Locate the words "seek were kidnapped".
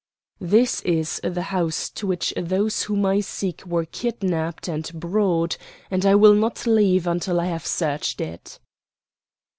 3.19-4.67